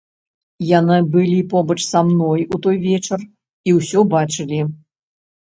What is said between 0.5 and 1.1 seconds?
Яны